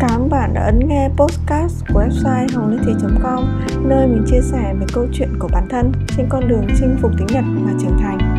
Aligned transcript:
Cảm 0.00 0.28
bạn 0.30 0.54
đã 0.54 0.62
ấn 0.64 0.88
nghe 0.88 1.08
podcast 1.16 1.84
của 1.88 2.00
website 2.00 2.46
honglethy.com 2.54 3.44
nơi 3.84 4.06
mình 4.06 4.24
chia 4.26 4.40
sẻ 4.40 4.74
về 4.80 4.86
câu 4.92 5.06
chuyện 5.12 5.28
của 5.38 5.48
bản 5.52 5.68
thân 5.70 5.92
trên 6.16 6.26
con 6.28 6.48
đường 6.48 6.66
chinh 6.80 6.96
phục 7.02 7.10
tiếng 7.18 7.26
Nhật 7.26 7.44
và 7.64 7.72
trưởng 7.80 7.98
thành. 8.00 8.35